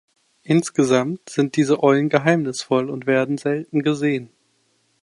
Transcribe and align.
Insgesamt 0.41 1.29
sind 1.29 1.55
diese 1.57 1.83
Eulen 1.83 2.09
geheimnisvoll 2.09 2.89
und 2.89 3.05
werden 3.05 3.37
selten 3.37 3.83
gesehen. 3.83 4.31